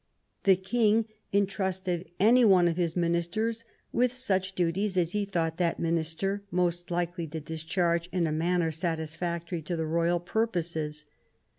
[0.45, 5.57] The King in trusted any one of his ministers with such duties as he thought
[5.57, 11.05] that minister most likely to discharge in a manner satisfactory to the royal purposes.